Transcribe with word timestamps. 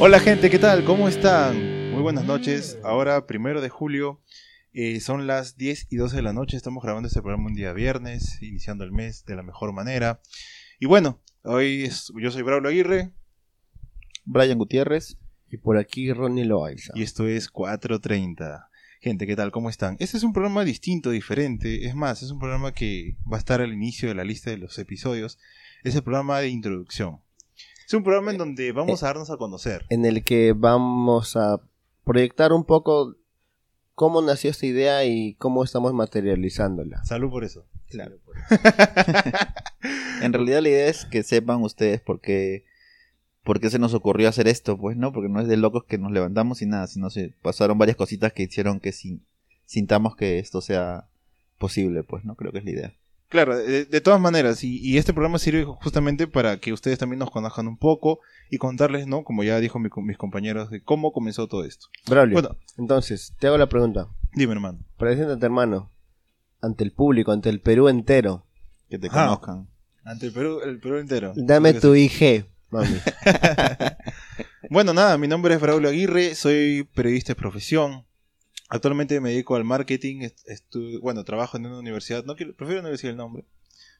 Hola 0.00 0.20
gente, 0.20 0.50
¿qué 0.50 0.58
tal? 0.58 0.84
¿Cómo 0.84 1.08
están? 1.08 1.90
Muy 1.92 2.02
buenas 2.02 2.24
noches. 2.24 2.78
Ahora, 2.84 3.26
primero 3.26 3.60
de 3.60 3.68
julio, 3.68 4.20
eh, 4.72 5.00
son 5.00 5.26
las 5.26 5.56
10 5.56 5.86
y 5.90 5.96
12 5.96 6.16
de 6.16 6.22
la 6.22 6.32
noche. 6.32 6.56
Estamos 6.56 6.82
grabando 6.82 7.08
este 7.08 7.20
programa 7.20 7.46
un 7.48 7.54
día 7.54 7.72
viernes, 7.72 8.40
iniciando 8.42 8.84
el 8.84 8.92
mes 8.92 9.24
de 9.24 9.34
la 9.36 9.42
mejor 9.42 9.72
manera. 9.72 10.20
Y 10.78 10.86
bueno, 10.86 11.20
hoy 11.42 11.84
es- 11.84 12.12
yo 12.20 12.30
soy 12.30 12.42
Braulio 12.42 12.68
Aguirre 12.70 13.12
Brian 14.24 14.58
Gutiérrez. 14.58 15.18
Y 15.50 15.56
por 15.56 15.78
aquí 15.78 16.12
Ronnie 16.12 16.44
Loaiza. 16.44 16.92
y 16.94 17.02
esto 17.02 17.26
es 17.26 17.48
430. 17.48 18.68
Gente, 19.00 19.26
¿qué 19.26 19.34
tal? 19.34 19.50
¿Cómo 19.50 19.70
están? 19.70 19.96
Este 19.98 20.18
es 20.18 20.22
un 20.22 20.34
programa 20.34 20.62
distinto, 20.64 21.08
diferente. 21.10 21.86
Es 21.86 21.94
más, 21.94 22.22
es 22.22 22.30
un 22.30 22.38
programa 22.38 22.72
que 22.74 23.16
va 23.30 23.36
a 23.36 23.40
estar 23.40 23.62
al 23.62 23.72
inicio 23.72 24.08
de 24.10 24.14
la 24.14 24.24
lista 24.24 24.50
de 24.50 24.58
los 24.58 24.78
episodios. 24.78 25.38
Es 25.84 25.94
el 25.94 26.02
programa 26.02 26.38
de 26.40 26.48
introducción. 26.48 27.20
Es 27.88 27.94
un 27.94 28.02
programa 28.02 28.32
en 28.32 28.36
donde 28.36 28.70
vamos 28.72 29.02
a 29.02 29.06
darnos 29.06 29.30
a 29.30 29.38
conocer. 29.38 29.86
En 29.88 30.04
el 30.04 30.22
que 30.22 30.52
vamos 30.54 31.36
a 31.36 31.58
proyectar 32.04 32.52
un 32.52 32.64
poco 32.64 33.16
cómo 33.94 34.20
nació 34.20 34.50
esta 34.50 34.66
idea 34.66 35.06
y 35.06 35.32
cómo 35.36 35.64
estamos 35.64 35.94
materializándola. 35.94 37.02
Salud 37.06 37.30
por 37.30 37.44
eso. 37.44 37.64
Claro. 37.88 38.16
en 40.22 40.34
realidad 40.34 40.60
la 40.60 40.68
idea 40.68 40.88
es 40.88 41.06
que 41.06 41.22
sepan 41.22 41.62
ustedes 41.62 42.02
por 42.02 42.20
qué, 42.20 42.66
por 43.42 43.58
qué 43.58 43.70
se 43.70 43.78
nos 43.78 43.94
ocurrió 43.94 44.28
hacer 44.28 44.48
esto, 44.48 44.76
pues 44.76 44.98
no, 44.98 45.10
porque 45.14 45.30
no 45.30 45.40
es 45.40 45.48
de 45.48 45.56
locos 45.56 45.84
que 45.84 45.96
nos 45.96 46.12
levantamos 46.12 46.60
y 46.60 46.66
nada, 46.66 46.86
sino 46.88 47.08
se 47.08 47.32
pasaron 47.40 47.78
varias 47.78 47.96
cositas 47.96 48.34
que 48.34 48.42
hicieron 48.42 48.80
que 48.80 48.92
sin- 48.92 49.24
sintamos 49.64 50.14
que 50.14 50.38
esto 50.38 50.60
sea 50.60 51.08
posible, 51.56 52.02
pues 52.02 52.22
no, 52.26 52.34
creo 52.34 52.52
que 52.52 52.58
es 52.58 52.64
la 52.66 52.70
idea. 52.70 52.94
Claro, 53.28 53.56
de, 53.58 53.84
de 53.84 54.00
todas 54.00 54.20
maneras, 54.20 54.64
y, 54.64 54.78
y 54.78 54.96
este 54.96 55.12
programa 55.12 55.38
sirve 55.38 55.64
justamente 55.64 56.26
para 56.26 56.58
que 56.58 56.72
ustedes 56.72 56.98
también 56.98 57.18
nos 57.18 57.30
conozcan 57.30 57.68
un 57.68 57.76
poco 57.76 58.20
y 58.50 58.56
contarles, 58.56 59.06
¿no? 59.06 59.22
Como 59.22 59.44
ya 59.44 59.60
dijo 59.60 59.78
mi- 59.78 59.90
mis 60.02 60.16
compañeros, 60.16 60.70
de 60.70 60.82
cómo 60.82 61.12
comenzó 61.12 61.46
todo 61.46 61.64
esto. 61.64 61.88
Braulio, 62.08 62.32
Bueno, 62.34 62.56
entonces, 62.78 63.34
te 63.38 63.46
hago 63.46 63.58
la 63.58 63.68
pregunta. 63.68 64.08
dime, 64.32 64.54
hermano. 64.54 64.78
Preséntate, 64.96 65.44
hermano, 65.44 65.90
ante 66.62 66.84
el 66.84 66.92
público, 66.92 67.30
ante 67.32 67.50
el 67.50 67.60
Perú 67.60 67.88
entero. 67.88 68.46
Que 68.88 68.98
te 68.98 69.08
Ah. 69.08 69.10
conozcan. 69.12 69.68
Ante 70.04 70.26
el 70.26 70.32
Perú, 70.32 70.60
el 70.64 70.80
Perú 70.80 70.96
entero. 70.96 71.32
Dame 71.36 71.74
tu 71.74 71.92
sí. 71.94 72.04
IG, 72.04 72.46
mami. 72.70 72.96
Bueno, 74.70 74.92
nada, 74.92 75.16
mi 75.18 75.28
nombre 75.28 75.54
es 75.54 75.60
Braulio 75.60 75.88
Aguirre, 75.88 76.34
soy 76.34 76.86
periodista 76.94 77.32
de 77.32 77.36
profesión. 77.36 78.04
Actualmente 78.68 79.20
me 79.20 79.30
dedico 79.30 79.56
al 79.56 79.64
marketing, 79.64 80.28
bueno, 81.00 81.24
trabajo 81.24 81.56
en 81.56 81.66
una 81.66 81.78
universidad, 81.78 82.24
no 82.24 82.36
quiero, 82.36 82.54
prefiero 82.54 82.82
no 82.82 82.88
decir 82.88 83.08
el 83.10 83.16
nombre, 83.16 83.44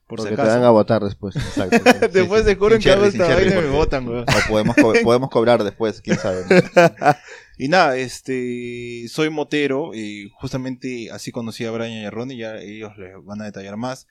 por 0.07 0.19
Porque 0.19 0.31
si 0.31 0.37
te 0.37 0.43
van 0.43 0.63
a 0.65 0.71
votar 0.71 1.03
después. 1.03 1.37
Exacto. 1.57 2.09
Después 2.13 2.43
sí. 2.43 2.47
descubren 2.49 2.81
que 2.81 2.91
hago 2.91 3.05
esta 3.05 3.35
vaina 3.35 3.55
y 3.57 3.61
me 3.61 3.71
votan, 3.71 4.07
weón. 4.09 4.23
O 4.25 4.49
podemos, 4.49 4.77
co- 4.77 4.93
podemos 5.03 5.31
cobrar 5.31 5.63
después, 5.65 6.01
quién 6.03 6.19
sabe. 6.19 6.45
Y 7.59 7.69
nada, 7.69 7.97
este, 7.97 9.07
soy 9.09 9.31
motero, 9.31 9.95
y 9.95 10.31
justamente 10.35 11.11
así 11.11 11.33
conocí 11.33 11.65
a 11.65 11.71
Brian 11.71 11.91
y 11.93 12.05
a 12.05 12.11
Ronnie, 12.11 12.37
ya 12.39 12.57
ellos 12.59 12.97
les 12.99 13.13
van 13.25 13.41
a 13.43 13.45
detallar 13.47 13.77
más. 13.77 14.07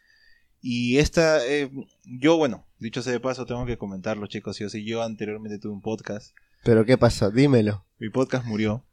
Y 0.62 0.98
esta, 0.98 1.46
eh, 1.48 1.70
yo, 2.04 2.36
bueno, 2.38 2.66
dicho 2.80 3.02
sea 3.04 3.14
de 3.14 3.20
paso, 3.20 3.46
tengo 3.46 3.66
que 3.66 3.78
comentarlo, 3.78 4.28
chicos, 4.28 4.58
yo 4.60 4.70
sí, 4.70 4.84
yo 4.84 5.02
anteriormente 5.04 5.60
tuve 5.60 5.74
un 5.74 5.82
podcast, 5.82 6.36
Pero 6.64 6.84
¿qué 6.86 6.98
pasó? 6.98 7.30
Dímelo. 7.32 7.86
mi 8.00 8.10
podcast 8.10 8.46
murió. 8.46 8.84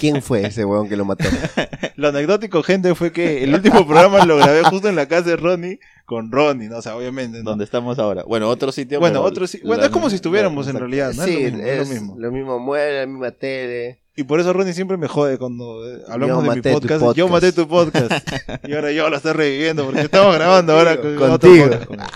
¿Quién, 0.00 0.22
fue 0.22 0.46
ese 0.46 0.64
weón 0.64 0.88
que 0.88 0.96
lo 0.96 1.04
mató? 1.04 1.24
Lo 1.96 2.08
anecdótico, 2.08 2.62
gente, 2.62 2.94
fue 2.94 3.12
que 3.12 3.44
el 3.44 3.54
último 3.54 3.86
programa 3.86 4.24
lo 4.24 4.36
grabé 4.36 4.62
justo 4.64 4.88
en 4.88 4.96
la 4.96 5.06
casa 5.06 5.30
de 5.30 5.36
Ronnie, 5.36 5.78
con 6.06 6.32
Ronnie, 6.32 6.68
¿no? 6.68 6.78
O 6.78 6.82
sea, 6.82 6.96
obviamente, 6.96 7.38
¿no? 7.38 7.50
Donde 7.50 7.64
estamos 7.64 7.98
ahora. 7.98 8.24
Bueno, 8.24 8.48
otro 8.48 8.72
sitio. 8.72 8.98
Bueno, 8.98 9.22
otro 9.22 9.46
bueno, 9.62 9.80
la- 9.82 9.86
es 9.86 9.92
como 9.92 10.10
si 10.10 10.16
estuviéramos 10.16 10.66
en 10.68 10.76
realidad, 10.78 11.12
¿no? 11.14 11.24
sí, 11.24 11.44
es 11.44 11.52
lo 11.52 11.58
mismo, 11.58 11.66
es 11.66 11.78
lo 11.78 11.94
mismo. 11.94 12.16
lo 12.18 12.32
mismo 12.32 12.58
muere, 12.58 13.00
la 13.00 13.06
misma 13.06 13.30
tele. 13.30 14.00
Y 14.16 14.24
por 14.24 14.40
eso 14.40 14.52
Ronnie 14.52 14.72
siempre 14.74 14.96
me 14.96 15.08
jode 15.08 15.38
cuando 15.38 15.84
eh, 15.88 16.02
hablamos 16.08 16.44
Yo 16.44 16.50
de 16.50 16.56
mi 16.56 16.62
podcast, 16.62 17.00
podcast. 17.00 17.16
Yo 17.16 17.28
maté 17.28 17.52
tu 17.52 17.66
podcast. 17.68 18.12
y 18.68 18.74
ahora 18.74 18.92
yo 18.92 19.08
lo 19.10 19.16
estoy 19.16 19.32
reviviendo 19.32 19.84
porque 19.84 20.02
estamos 20.02 20.34
grabando 20.34 20.72
ahora 20.72 21.00
con 21.00 21.16
Contigo. 21.16 21.64
otro 21.64 21.68
podcast 21.68 21.86
con 21.86 22.00
él. 22.00 22.06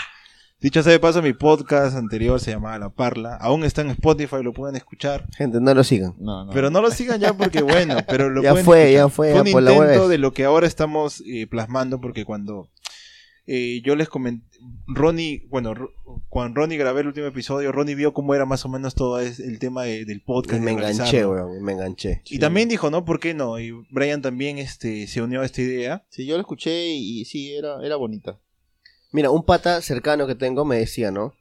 Dicho 0.61 0.83
sea 0.83 0.91
de 0.93 0.99
paso, 0.99 1.23
mi 1.23 1.35
podcast 1.35 1.97
anterior 1.97 2.41
se 2.41 2.51
llamaba 2.51 2.79
La 2.81 2.89
Parla. 2.91 3.37
Aún 3.37 3.63
está 3.63 3.83
en 3.83 3.91
Spotify, 3.91 4.37
lo 4.43 4.53
pueden 4.53 4.75
escuchar. 4.75 5.25
Gente, 5.37 5.61
no 5.61 5.73
lo 5.73 5.85
sigan. 5.85 6.15
No, 6.19 6.47
no. 6.47 6.53
Pero 6.53 6.69
no 6.71 6.81
lo 6.81 6.91
sigan 6.91 7.21
ya 7.21 7.33
porque, 7.33 7.63
bueno, 7.63 7.97
pero 8.09 8.29
lo 8.29 8.43
Ya 8.43 8.51
pueden 8.51 8.65
fue, 8.65 8.79
escuchar. 8.83 9.05
ya 9.05 9.09
fue, 9.09 9.31
Fue 9.31 9.41
un 9.43 9.47
ya 9.47 9.53
por 9.53 9.63
intento 9.63 10.09
de 10.09 10.19
lo 10.19 10.33
que 10.33 10.45
ahora 10.45 10.67
estamos 10.67 11.23
eh, 11.25 11.47
plasmando 11.47 12.01
porque 12.01 12.25
cuando 12.25 12.71
eh, 13.47 13.81
yo 13.85 13.95
les 13.95 14.09
comenté, 14.09 14.45
Ronnie, 14.89 15.47
bueno, 15.49 15.75
cuando 16.29 16.61
Ronnie 16.61 16.77
grabé 16.77 17.03
el 17.03 17.07
último 17.07 17.27
episodio, 17.29 17.71
Ronnie 17.71 17.95
vio 17.95 18.13
cómo 18.13 18.35
era 18.35 18.45
más 18.45 18.65
o 18.65 18.69
menos 18.69 18.97
todo 18.97 19.21
el 19.21 19.59
tema 19.61 19.85
de- 19.85 20.05
del 20.07 20.23
podcast. 20.23 20.61
Y 20.61 20.65
me 20.65 20.75
de 20.75 20.91
enganché, 20.91 21.25
weón, 21.25 21.63
me 21.63 21.73
enganché. 21.73 22.23
Y 22.29 22.41
también 22.41 22.69
dijo, 22.69 22.91
¿no? 22.91 23.05
¿Por 23.05 23.21
qué 23.21 23.33
no? 23.33 23.61
Y 23.61 23.71
Brian 23.93 24.23
también 24.23 24.59
este, 24.59 25.07
se 25.07 25.23
unió 25.23 25.43
a 25.43 25.45
esta 25.47 25.63
idea. 25.63 26.05
Sí, 26.11 26.27
yo 26.27 26.35
lo 26.35 26.41
escuché 26.41 26.89
y, 26.89 27.21
y 27.21 27.25
sí, 27.27 27.55
era, 27.55 27.77
era 27.85 27.95
bonita. 27.95 28.41
Mira, 29.11 29.31
un 29.31 29.45
pata 29.45 29.81
cercano 29.81 30.27
que 30.27 30.35
tengo 30.35 30.65
me 30.65 30.79
decía, 30.79 31.11
¿no? 31.11 31.35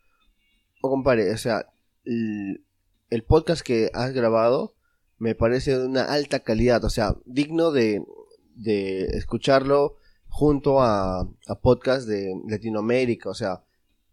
O 0.81 0.89
compadre, 0.89 1.31
o 1.31 1.38
sea, 1.38 1.69
el, 2.05 2.63
podcast 3.28 3.61
que 3.61 3.89
has 3.94 4.13
grabado 4.13 4.73
me 5.17 5.35
parece 5.35 5.78
de 5.78 5.85
una 5.85 6.03
alta 6.03 6.39
calidad, 6.39 6.83
o 6.85 6.89
sea, 6.89 7.16
digno 7.25 7.72
de, 7.72 8.03
de 8.55 9.05
escucharlo 9.17 9.97
junto 10.29 10.81
a, 10.81 11.22
a 11.22 11.55
podcast 11.61 12.07
de 12.07 12.33
Latinoamérica, 12.47 13.29
o 13.29 13.33
sea, 13.33 13.63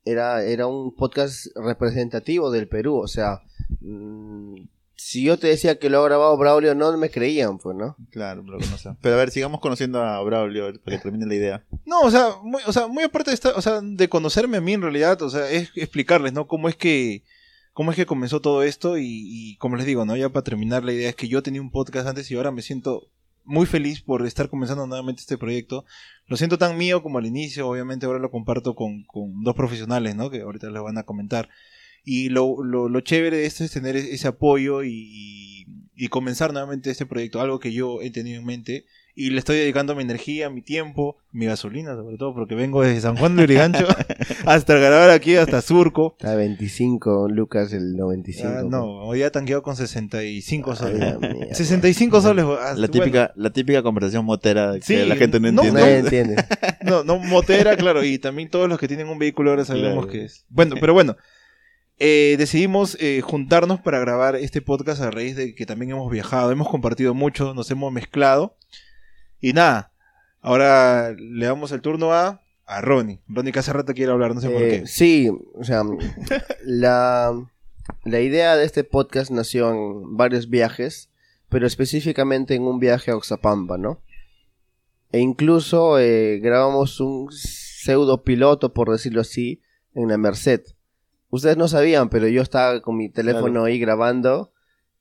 era, 0.04 0.44
era 0.44 0.66
un 0.66 0.94
podcast 0.94 1.47
representativo 1.56 2.50
del 2.50 2.69
Perú, 2.69 2.97
o 2.97 3.09
sea, 3.09 3.42
mm, 3.81 4.62
si 4.97 5.22
yo 5.25 5.38
te 5.38 5.49
decía 5.49 5.78
que 5.78 5.91
lo 5.91 6.00
ha 6.00 6.05
grabado 6.05 6.37
Braulio, 6.37 6.75
no 6.75 6.97
me 6.97 7.10
creían, 7.10 7.59
pues, 7.59 7.77
¿no? 7.77 7.97
Claro. 8.10 8.44
Pero 9.00 9.15
a 9.15 9.19
ver, 9.19 9.31
sigamos 9.31 9.60
conociendo 9.60 10.03
a 10.03 10.22
Braulio 10.22 10.72
para 10.82 10.97
que 10.97 11.03
termine 11.03 11.27
la 11.27 11.34
idea. 11.34 11.65
No, 11.84 12.00
o 12.03 12.10
sea, 12.10 12.28
muy, 12.43 12.62
o 12.66 12.72
sea, 12.72 12.87
muy 12.87 13.04
aparte 13.04 13.31
de, 13.31 13.34
esta- 13.34 13.54
o 13.56 13.60
sea, 13.62 13.81
de 13.83 14.09
conocerme 14.09 14.56
a 14.56 14.60
mí 14.60 14.72
en 14.72 14.83
realidad, 14.83 15.21
o 15.22 15.31
sea, 15.31 15.50
es 15.50 15.71
explicarles, 15.75 16.33
¿no? 16.33 16.47
Cómo 16.47 16.69
es 16.69 16.77
que, 16.77 17.22
cómo 17.72 17.91
es 17.91 17.97
que 17.97 18.06
comenzó 18.06 18.41
todo 18.41 18.62
esto 18.62 18.97
y, 18.99 19.04
y 19.06 19.56
como 19.56 19.77
les 19.77 19.87
digo, 19.87 20.04
¿no? 20.04 20.16
Ya 20.16 20.28
para 20.28 20.44
terminar, 20.44 20.84
la 20.84 20.93
idea 20.93 21.09
es 21.10 21.16
que 21.16 21.28
yo 21.28 21.43
tenía 21.43 21.60
un 21.60 21.71
podcast 21.71 22.06
antes 22.06 22.31
y 22.31 22.37
ahora 22.37 22.50
me 22.53 22.62
siento 22.62 23.09
muy 23.47 23.66
feliz 23.66 24.00
por 24.00 24.25
estar 24.27 24.49
comenzando 24.49 24.87
nuevamente 24.87 25.21
este 25.21 25.37
proyecto. 25.37 25.84
Lo 26.28 26.37
siento 26.38 26.56
tan 26.56 26.78
mío 26.78 27.03
como 27.03 27.19
al 27.19 27.27
inicio, 27.27 27.69
obviamente 27.69 28.06
ahora 28.06 28.19
lo 28.19 28.31
comparto 28.31 28.75
con, 28.75 29.04
con 29.04 29.43
dos 29.43 29.54
profesionales, 29.54 30.16
¿no? 30.16 30.31
Que 30.31 30.41
ahorita 30.43 30.71
les 30.71 30.83
van 30.83 30.97
a 30.97 31.03
comentar. 31.03 31.49
Y 32.04 32.28
lo, 32.28 32.62
lo, 32.62 32.88
lo 32.88 33.00
chévere 33.00 33.38
de 33.38 33.47
esto 33.47 33.65
es 33.65 33.70
tener 33.72 33.97
e- 33.97 34.15
ese 34.15 34.28
apoyo 34.28 34.82
y, 34.82 34.91
y, 34.92 35.66
y 35.97 36.09
comenzar 36.09 36.53
nuevamente 36.53 36.91
este 36.91 37.06
proyecto, 37.06 37.41
algo 37.41 37.59
que 37.60 37.72
yo 37.72 38.00
he 38.03 38.10
tenido 38.10 38.38
en 38.38 38.44
mente. 38.47 38.84
Y 39.16 39.31
le 39.31 39.38
estoy 39.38 39.56
dedicando 39.59 39.94
mi 39.94 40.03
energía, 40.03 40.50
mi 40.50 40.60
tiempo, 40.60 41.16
mi 41.31 41.47
gasolina, 41.47 41.94
sobre 41.94 42.16
todo, 42.19 42.34
porque 42.34 42.56
vengo 42.56 42.82
desde 42.82 43.00
San 43.00 43.16
Juan 43.16 43.37
de 43.37 43.44
Urigancho 43.44 43.87
hasta 44.44 44.75
grabar 44.75 45.10
aquí, 45.10 45.37
hasta 45.37 45.62
Surco. 45.62 46.16
Está 46.19 46.34
25, 46.34 47.28
Lucas, 47.28 47.72
el 47.72 47.97
95. 47.97 48.48
Ah, 48.53 48.62
no, 48.69 48.84
hoy 49.06 49.21
ya 49.21 49.31
tanqueado 49.31 49.62
con 49.62 49.76
65 49.76 50.71
Ay, 50.72 50.76
soles. 50.76 50.98
la 50.98 51.19
mierda. 51.32 51.54
65 51.54 52.21
soles. 52.21 52.44
ah, 52.60 52.75
La 52.76 52.88
típica, 52.88 53.32
la 53.36 53.50
típica 53.50 53.82
conversación 53.84 54.25
motera 54.25 54.75
que 54.75 54.82
Sí, 54.82 54.97
la 55.06 55.15
gente 55.16 55.38
no 55.38 55.53
no, 55.53 55.62
entiende. 55.62 55.81
Nadie 55.81 55.98
entiende. 55.98 56.34
Bueno, 56.82 57.04
no, 57.04 57.19
no, 57.19 57.19
motera, 57.25 57.76
claro, 57.76 58.03
y 58.04 58.19
también 58.19 58.50
todos 58.50 58.69
los 58.69 58.78
que 58.81 58.88
tienen 58.88 59.06
un 59.09 59.19
vehículo 59.21 59.50
ahora 59.50 59.65
sabemos 59.65 60.06
Claro. 60.06 60.09
que 60.09 60.25
es. 60.25 60.44
Bueno, 60.48 60.75
pero 60.81 60.92
bueno, 60.92 61.16
eh, 61.99 62.34
decidimos 62.38 62.97
eh, 63.00 63.21
juntarnos 63.22 63.80
para 63.80 63.98
grabar 63.98 64.36
este 64.36 64.60
podcast 64.63 65.01
a 65.03 65.10
raíz 65.10 65.36
de 65.36 65.54
que 65.54 65.66
también 65.66 65.92
hemos 65.92 66.10
viajado, 66.10 66.51
hemos 66.51 66.68
compartido 66.68 67.15
mucho, 67.15 67.54
nos 67.54 67.71
hemos 67.71 67.92
mezclado. 67.92 68.57
Y 69.41 69.53
nada, 69.53 69.92
ahora 70.41 71.13
le 71.18 71.47
damos 71.47 71.71
el 71.72 71.80
turno 71.83 72.13
a, 72.13 72.42
a 72.66 72.80
Ronnie. 72.80 73.21
Ronnie 73.28 73.53
que 73.53 73.59
hace 73.59 73.72
rato 73.72 73.92
quiere 73.95 74.10
hablar, 74.13 74.34
no 74.34 74.41
sé 74.41 74.48
por 74.48 74.63
Eh, 74.63 74.80
qué. 74.80 74.86
Sí, 74.86 75.30
o 75.54 75.63
sea, 75.65 75.83
la, 76.65 77.33
la 78.04 78.21
idea 78.21 78.57
de 78.57 78.65
este 78.65 78.84
podcast 78.84 79.30
nació 79.30 79.71
en 79.71 80.16
varios 80.16 80.48
viajes, 80.48 81.10
pero 81.48 81.66
específicamente 81.66 82.54
en 82.54 82.63
un 82.63 82.78
viaje 82.80 83.10
a 83.10 83.16
Oxapampa, 83.16 83.78
¿no? 83.78 84.01
E 85.13 85.21
incluso 85.21 85.98
eh, 86.01 86.41
grabamos 86.41 86.98
un 87.01 87.30
pseudo 87.30 88.24
piloto, 88.24 88.72
por 88.72 88.91
decirlo 88.91 89.21
así, 89.21 89.60
en 89.95 90.09
la 90.09 90.18
Merced. 90.18 90.63
Ustedes 91.34 91.57
no 91.57 91.66
sabían, 91.69 92.09
pero 92.10 92.28
yo 92.28 92.42
estaba 92.42 92.81
con 92.81 92.97
mi 92.97 93.09
teléfono 93.09 93.65
ahí 93.65 93.78
grabando 93.78 94.53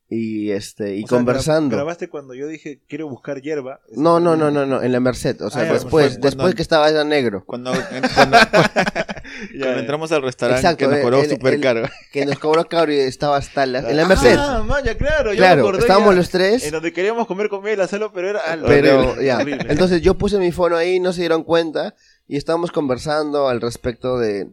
y 0.10 0.52
este 0.52 0.96
y 0.98 1.04
O 1.04 1.08
sea, 1.08 1.18
gra- 1.18 1.20
conversando. 1.20 1.76
grabaste 1.76 2.08
cuando 2.10 2.34
yo 2.34 2.48
dije 2.48 2.82
quiero 2.88 3.08
buscar 3.08 3.42
hierba. 3.42 3.80
No, 3.96 4.20
no, 4.20 4.36
no, 4.36 4.52
no, 4.52 4.66
no, 4.66 4.82
en 4.82 4.92
la 4.92 5.00
Merced, 5.00 5.42
o 5.42 5.50
sea, 5.50 5.62
Ah, 5.64 5.74
después, 5.74 6.10
cuando- 6.12 6.28
después 6.28 6.56
que 6.56 6.62
estaba 6.62 6.92
ya 6.92 7.04
negro. 7.04 7.44
Cuando, 7.46 7.72
cuando, 8.16 8.38
cuando 9.60 9.80
entramos 9.80 10.12
al 10.12 10.22
restaurante 10.22 10.62
Exacto, 10.62 10.78
que 10.90 10.96
nos 10.96 11.00
cobró 11.04 11.24
súper 11.26 11.60
caro. 11.62 11.84
que 12.12 12.26
nos 12.26 12.40
cobró 12.40 12.66
caro 12.66 12.92
y 12.94 12.98
estaba 12.98 13.38
hasta 13.38 13.66
la, 13.66 13.80
en 13.90 13.98
la 13.98 14.08
Merced. 14.08 14.36
Ah, 14.38 14.64
maya, 14.66 14.96
claro, 14.98 15.32
yo 15.34 15.38
claro, 15.38 15.62
acordé 15.62 15.80
estábamos 15.80 16.12
ya. 16.12 16.16
los 16.18 16.30
tres, 16.30 16.66
En 16.66 16.72
donde 16.72 16.94
queríamos 16.94 17.26
comer 17.28 17.50
comida 17.50 17.74
y 17.76 17.80
hacerlo, 17.82 18.12
pero 18.14 18.30
era 18.30 18.40
algo 18.42 18.68
pero 18.68 19.00
horrible, 19.12 19.26
ya. 19.26 19.38
horrible. 19.38 19.66
Entonces 19.70 20.02
yo 20.02 20.16
puse 20.18 20.38
mi 20.38 20.52
fono 20.52 20.76
ahí, 20.78 21.00
no 21.00 21.14
se 21.14 21.22
dieron 21.22 21.44
cuenta 21.44 21.96
y 22.28 22.38
estábamos 22.38 22.72
conversando 22.72 23.48
al 23.50 23.62
respecto 23.62 24.18
de 24.20 24.48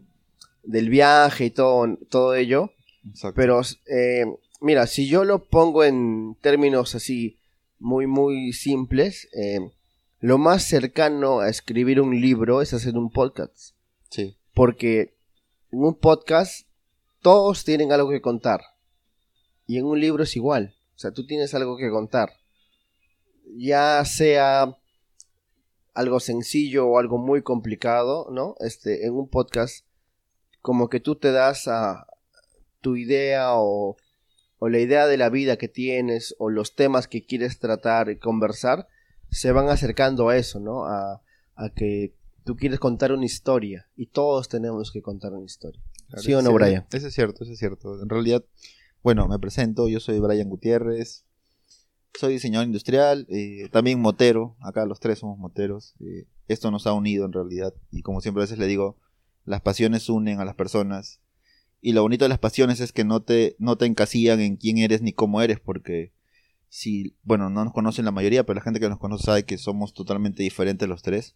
del 0.63 0.91
viaje 0.91 1.47
y 1.47 1.51
todo 1.51 1.97
todo 2.09 2.35
ello 2.35 2.71
Exacto. 3.09 3.37
Pero, 3.37 3.61
eh, 3.87 4.27
mira, 4.61 4.87
si 4.87 5.09
yo 5.09 5.25
lo 5.25 5.45
pongo 5.45 5.85
en 5.85 6.37
términos 6.41 6.95
así 6.95 7.39
muy, 7.79 8.07
muy 8.07 8.53
simples, 8.53 9.29
eh, 9.33 9.71
lo 10.21 10.39
más 10.39 10.65
cercano 10.65 11.41
a 11.41 11.49
escribir 11.49 12.01
un 12.01 12.21
libro 12.21 12.61
es 12.61 12.75
hacer 12.75 12.97
un 12.97 13.11
podcast. 13.11 13.75
Sí. 14.11 14.37
Porque 14.55 15.15
en 15.73 15.85
un 15.85 15.95
podcast 15.95 16.67
todos 17.23 17.65
tienen 17.65 17.93
algo 17.93 18.11
que 18.11 18.21
contar. 18.21 18.61
Y 19.67 19.79
en 19.79 19.87
un 19.87 20.01
libro 20.01 20.25
es 20.25 20.37
igual. 20.37 20.75
O 20.97 20.99
sea, 20.99 21.13
tú 21.13 21.27
tienes 21.27 21.55
algo 21.55 21.77
que 21.77 21.91
contar. 21.91 22.33
Ya 23.57 24.05
sea 24.05 24.77
algo 25.95 26.21
sencillo 26.21 26.87
o 26.87 26.99
algo 26.99 27.19
muy 27.19 27.43
complicado, 27.43 28.29
¿no? 28.31 28.57
Este, 28.61 29.07
en 29.07 29.15
un 29.15 29.29
podcast, 29.29 29.85
como 30.63 30.89
que 30.89 31.01
tú 31.01 31.17
te 31.17 31.33
das 31.33 31.69
a 31.69 32.07
tu 32.81 32.97
idea 32.97 33.55
o, 33.55 33.97
o 34.59 34.69
la 34.69 34.79
idea 34.79 35.07
de 35.07 35.17
la 35.17 35.29
vida 35.31 35.57
que 35.57 35.69
tienes 35.69 36.35
o 36.39 36.51
los 36.51 36.75
temas 36.75 37.09
que 37.09 37.25
quieres 37.25 37.59
tratar 37.59 38.11
y 38.11 38.19
conversar, 38.19 38.87
se 39.31 39.53
van 39.53 39.69
acercando 39.69 40.29
a 40.29 40.37
eso, 40.37 40.61
¿no? 40.61 40.85
A, 40.87 41.23
a 41.55 41.71
que 41.71 42.15
tú 42.45 42.57
quieres 42.57 42.79
contar 42.81 43.13
una 43.13 43.25
historia 43.25 43.89
y 43.97 44.07
todos 44.07 44.49
tenemos 44.49 44.91
que 44.91 45.03
contar 45.03 45.33
una 45.33 45.45
historia. 45.45 45.81
Claro, 46.09 46.23
¿Sí 46.23 46.35
o 46.35 46.43
no, 46.43 46.53
Brian? 46.53 46.87
Eso 46.93 47.07
es 47.07 47.15
cierto, 47.15 47.45
eso 47.45 47.53
es 47.53 47.59
cierto. 47.59 48.03
En 48.03 48.09
realidad, 48.09 48.45
bueno, 49.03 49.29
me 49.29 49.39
presento, 49.39 49.89
yo 49.89 50.01
soy 50.01 50.19
Brian 50.19 50.49
Gutiérrez, 50.49 51.25
soy 52.19 52.33
diseñador 52.35 52.67
industrial, 52.67 53.27
eh, 53.31 53.69
también 53.71 54.01
motero, 54.01 54.57
acá 54.61 54.85
los 54.87 55.01
tres 55.01 55.21
somos 55.21 55.39
moteros. 55.39 55.95
eh, 56.01 56.27
esto 56.49 56.73
nos 56.73 56.87
ha 56.89 56.93
unido 56.93 57.25
en 57.27 57.33
realidad 57.33 57.73
y 57.93 58.03
como 58.03 58.21
siempre 58.21 58.43
a 58.43 58.45
veces 58.45 58.59
le 58.59 58.67
digo, 58.67 58.97
las 59.51 59.61
pasiones 59.61 60.09
unen 60.09 60.41
a 60.41 60.45
las 60.45 60.55
personas 60.55 61.21
y 61.83 61.93
lo 61.93 62.03
bonito 62.03 62.25
de 62.25 62.29
las 62.31 62.39
pasiones 62.39 62.81
es 62.81 62.93
que 62.93 63.05
no 63.05 63.21
te, 63.23 63.57
no 63.59 63.77
te 63.77 63.87
encasillan 63.87 64.41
en 64.41 64.57
quién 64.57 64.79
eres 64.79 65.03
ni 65.03 65.13
cómo 65.13 65.43
eres 65.43 65.61
porque 65.61 66.13
si, 66.69 67.17
bueno, 67.23 67.51
no 67.51 67.65
nos 67.65 67.73
conocen 67.73 68.05
la 68.05 68.13
mayoría, 68.13 68.45
pero 68.45 68.57
la 68.59 68.63
gente 68.63 68.81
que 68.81 68.89
nos 68.89 68.99
conoce 68.99 69.25
sabe 69.25 69.45
que 69.45 69.59
somos 69.59 69.93
totalmente 69.93 70.43
diferentes 70.43 70.89
los 70.89 71.03
tres. 71.03 71.35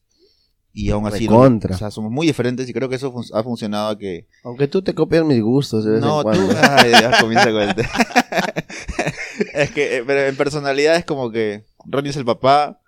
Y 0.76 0.90
aún 0.90 1.06
así, 1.06 1.28
¿no? 1.28 1.38
O 1.40 1.76
sea, 1.78 1.90
somos 1.92 2.10
muy 2.10 2.26
diferentes 2.26 2.68
y 2.68 2.72
creo 2.72 2.88
que 2.88 2.96
eso 2.96 3.12
fun- 3.12 3.24
ha 3.32 3.42
funcionado 3.44 3.90
a 3.90 3.98
que, 3.98 4.26
Aunque 4.42 4.66
tú 4.68 4.82
te 4.82 4.92
copias 4.92 5.24
mis 5.24 5.40
gustos 5.40 5.84
de 5.84 5.92
vez 5.92 6.00
no, 6.00 6.18
en 6.18 6.22
cuando. 6.24 6.48
tú. 6.48 6.54
Ay, 6.62 6.90
ya 6.92 7.20
comienza 7.20 7.50
con 7.52 7.62
el 7.68 7.74
es 9.54 9.70
que, 9.70 9.98
eh, 9.98 10.04
pero 10.06 10.20
en 10.26 10.36
personalidad 10.36 10.96
es 10.96 11.04
como 11.04 11.30
que 11.30 11.64
Ronnie 11.86 12.10
es 12.10 12.16
el 12.16 12.24
papá. 12.24 12.80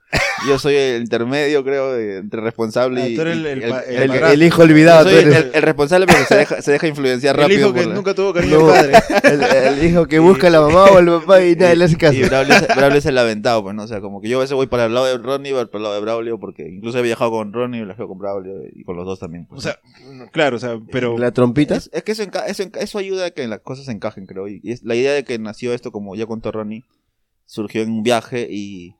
Yo 0.46 0.58
soy 0.58 0.74
el 0.76 1.00
intermedio, 1.02 1.64
creo, 1.64 1.96
entre 1.98 2.40
responsable 2.42 3.00
Ah, 3.02 3.08
y. 3.08 3.14
tú 3.14 3.22
eres 3.22 3.36
y- 3.36 3.40
el- 3.40 3.46
el 3.46 3.62
el- 3.62 3.72
el 3.88 4.10
el- 4.12 4.24
el 4.24 4.42
hijo 4.42 4.62
olvidado. 4.62 5.04
yo 5.08 5.16
tú 5.16 5.22
soy 5.22 5.30
eres. 5.32 5.44
el, 5.46 5.50
el 5.54 5.62
responsable 5.62 6.06
porque 6.06 6.24
se 6.24 6.36
deja, 6.36 6.62
se 6.62 6.72
deja 6.72 6.86
influenciar 6.88 7.36
El 7.36 7.42
rápido. 7.42 7.60
hijo 7.60 7.72
que 7.72 7.86
la- 7.86 7.94
nunca 7.94 8.14
tuvo 8.14 8.32
cariño 8.34 8.58
No. 8.58 8.66
padre. 8.66 8.92
El, 9.24 9.42
el 9.78 9.84
hijo 9.84 10.06
que 10.06 10.18
busca 10.18 10.48
a 10.48 10.50
la 10.50 10.60
mamá 10.60 10.84
o 10.84 10.98
el 10.98 11.06
papá 11.06 11.42
y 11.44 11.56
nadie 11.56 11.76
le 11.76 11.84
hace 11.86 11.96
caso. 11.96 12.14
Y 12.18 12.22
Braulio 12.24 12.54
es, 12.54 12.68
Braulio 12.76 12.98
es 12.98 13.06
el 13.06 13.16
aventado, 13.16 13.62
pues, 13.62 13.74
¿no? 13.74 13.84
O 13.84 13.86
sea, 13.88 14.00
como 14.02 14.20
que 14.20 14.28
yo 14.28 14.36
a 14.38 14.40
veces 14.42 14.54
voy 14.54 14.66
para 14.66 14.84
el 14.86 14.94
lado 14.94 15.06
de 15.06 15.16
Ronnie, 15.16 15.52
voy 15.54 15.64
para 15.66 15.78
el 15.78 15.82
lado 15.84 15.94
de 15.94 16.00
Braulio, 16.02 16.38
porque 16.38 16.68
incluso 16.68 16.98
he 16.98 17.02
viajado 17.02 17.30
con 17.30 17.52
Ronnie, 17.54 17.80
he 17.80 17.84
viajado 17.86 18.08
con 18.08 18.18
Braulio 18.18 18.52
y 18.74 18.84
con 18.84 18.96
los 18.96 19.06
dos 19.06 19.18
también. 19.18 19.46
pues, 19.46 19.60
O 19.60 19.62
sea, 19.62 19.78
claro, 20.32 20.56
o 20.56 20.60
sea, 20.60 20.78
pero 20.92 21.16
¿La 21.16 21.30
trompita? 21.30 21.76
Es, 21.76 21.88
es 21.94 22.02
que 22.02 22.12
eso, 22.12 22.22
enca- 22.24 22.44
eso, 22.46 22.62
enca- 22.62 22.80
eso 22.80 22.98
ayuda 22.98 23.26
a 23.26 23.30
que 23.30 23.46
las 23.48 23.60
cosas 23.60 23.86
se 23.86 23.92
encajen, 23.92 24.26
creo. 24.26 24.48
Y 24.48 24.60
es, 24.64 24.82
la 24.82 24.94
idea 24.96 25.12
de 25.14 25.24
que 25.24 25.38
nació 25.38 25.72
esto, 25.72 25.92
como 25.92 26.14
ya 26.14 26.26
contó 26.26 26.52
Ronnie, 26.52 26.84
surgió 27.46 27.80
en 27.82 27.90
un 27.90 28.02
viaje 28.02 28.48
y... 28.50 28.95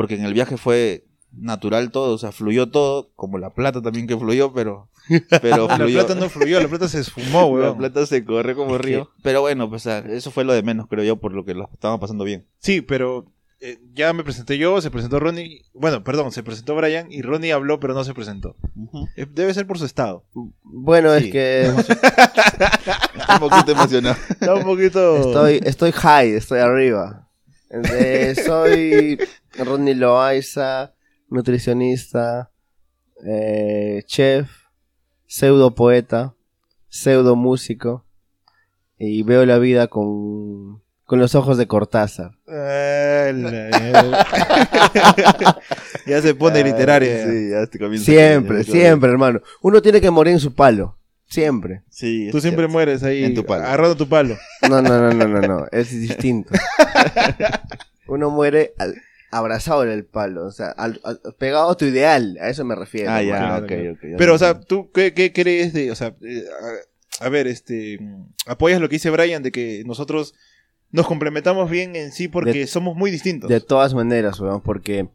Porque 0.00 0.14
en 0.14 0.24
el 0.24 0.32
viaje 0.32 0.56
fue 0.56 1.04
natural 1.30 1.90
todo, 1.90 2.14
o 2.14 2.18
sea, 2.18 2.32
fluyó 2.32 2.70
todo, 2.70 3.10
como 3.16 3.36
la 3.36 3.50
plata 3.50 3.82
también 3.82 4.06
que 4.06 4.16
fluyó, 4.16 4.50
pero... 4.54 4.88
Pero 5.42 5.68
la 5.68 5.76
plata 5.76 6.14
no 6.14 6.30
fluyó, 6.30 6.58
la 6.58 6.68
plata 6.68 6.88
se 6.88 7.00
esfumó, 7.00 7.40
La 7.58 7.64
weón. 7.66 7.76
plata 7.76 8.06
se 8.06 8.24
corre 8.24 8.54
como 8.54 8.78
río. 8.78 9.10
Pero 9.22 9.42
bueno, 9.42 9.68
pues 9.68 9.82
o 9.82 9.90
sea, 9.90 9.98
eso 9.98 10.30
fue 10.30 10.44
lo 10.44 10.54
de 10.54 10.62
menos, 10.62 10.86
creo 10.88 11.04
yo, 11.04 11.16
por 11.16 11.32
lo 11.34 11.44
que 11.44 11.52
lo 11.52 11.68
estábamos 11.70 12.00
pasando 12.00 12.24
bien. 12.24 12.46
Sí, 12.60 12.80
pero 12.80 13.26
eh, 13.60 13.78
ya 13.92 14.14
me 14.14 14.24
presenté 14.24 14.56
yo, 14.56 14.80
se 14.80 14.90
presentó 14.90 15.20
Ronnie, 15.20 15.66
bueno, 15.74 16.02
perdón, 16.02 16.32
se 16.32 16.42
presentó 16.42 16.74
Brian 16.76 17.12
y 17.12 17.20
Ronnie 17.20 17.52
habló 17.52 17.78
pero 17.78 17.92
no 17.92 18.04
se 18.04 18.14
presentó. 18.14 18.56
Eh, 19.16 19.26
Debe 19.30 19.52
ser 19.52 19.66
por 19.66 19.78
su 19.78 19.84
estado. 19.84 20.24
Bueno, 20.62 21.14
Sí. 21.18 21.26
es 21.26 21.32
que 21.32 21.62
Estoy 21.66 21.96
un 23.34 23.38
poquito 23.50 23.72
emocionado. 23.72 24.16
Está 24.30 24.54
un 24.54 24.64
poquito... 24.64 25.16
estoy, 25.16 25.60
estoy 25.64 25.92
high, 25.92 26.30
estoy 26.34 26.60
arriba. 26.60 27.26
Eh, 27.70 28.34
soy 28.46 29.18
Rodney 29.58 29.94
Loaiza, 29.94 30.94
nutricionista, 31.28 32.50
eh, 33.26 34.02
chef, 34.06 34.48
pseudo 35.26 35.74
poeta, 35.74 36.34
pseudo 36.88 37.36
músico 37.36 38.04
y 38.98 39.22
veo 39.22 39.44
la 39.46 39.58
vida 39.58 39.86
con, 39.88 40.82
con 41.04 41.18
los 41.18 41.34
ojos 41.34 41.56
de 41.58 41.66
Cortázar. 41.66 42.32
Ah, 42.48 43.30
la- 43.32 44.26
ya 46.06 46.22
se 46.22 46.34
pone 46.34 46.62
literaria. 46.64 47.26
Sí, 47.26 47.50
ya 47.50 47.66
te 47.66 47.78
comienza 47.78 48.04
Siempre, 48.06 48.64
siempre, 48.64 49.10
hermano. 49.10 49.40
Uno 49.62 49.80
tiene 49.82 50.00
que 50.00 50.10
morir 50.10 50.32
en 50.34 50.40
su 50.40 50.54
palo. 50.54 50.96
Siempre. 51.26 51.82
Sí, 51.88 52.28
Tú 52.32 52.40
siempre 52.40 52.62
cierto. 52.64 52.72
mueres 52.72 53.02
ahí 53.04 53.22
En 53.24 53.34
tu 53.36 53.44
palo. 53.46 53.64
agarrando 53.64 53.96
tu 53.96 54.08
palo. 54.08 54.36
No, 54.68 54.82
no, 54.82 54.88
no, 55.00 55.12
no, 55.12 55.28
no, 55.28 55.40
no. 55.40 55.66
Es 55.70 55.90
distinto. 55.90 56.52
Uno 58.08 58.30
muere 58.30 58.74
al- 58.78 59.00
abrazado 59.30 59.82
en 59.84 59.90
el 59.90 60.04
palo. 60.04 60.46
O 60.46 60.50
sea, 60.50 60.70
al- 60.70 61.00
al- 61.04 61.20
pegado 61.38 61.70
a 61.70 61.76
tu 61.76 61.84
ideal. 61.84 62.36
A 62.40 62.48
eso 62.48 62.64
me 62.64 62.74
refiero. 62.74 63.10
Ah, 63.10 63.22
ya, 63.22 63.38
Claro, 63.38 63.62
ok, 63.64 63.68
claro. 63.68 63.92
ok. 63.92 63.98
ya 64.10 64.16
Pero, 64.16 64.34
o 64.34 64.38
sea. 64.38 64.60
¿tú 64.60 64.90
qué, 64.92 65.14
qué 65.14 65.32
crees 65.32 65.72
de, 65.72 65.90
o 65.90 65.94
sea, 65.94 66.16
eh, 66.22 66.44
a, 67.20 67.24
a 67.26 67.28
ver, 67.28 67.46
este, 67.46 67.98
apoyas 68.46 68.80
lo 68.80 68.88
que 68.88 68.96
dice 68.96 69.10
Brian 69.10 69.42
de 69.42 69.52
que 69.52 69.82
nosotros 69.86 70.34
nos 70.90 71.06
complementamos 71.06 71.70
bien 71.70 71.94
en 71.96 72.10
sí 72.12 72.28
porque 72.28 72.52
De- 72.60 72.66
somos 72.66 72.96
muy 72.96 73.10
distintos? 73.10 73.48
De 73.48 73.60
todas 73.60 73.94
maneras, 73.94 74.40
weón, 74.40 74.60
porque... 74.62 75.08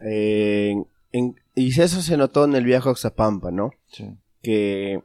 eh, 0.00 0.74
en- 1.12 1.36
y 1.54 1.68
eso 1.80 2.02
se 2.02 2.16
notó 2.16 2.44
en 2.44 2.54
el 2.56 2.64
viaje 2.64 2.88
a 2.88 2.92
Oxapampa, 2.92 3.50
¿no? 3.50 3.70
Sí. 3.92 4.10
que 4.42 5.00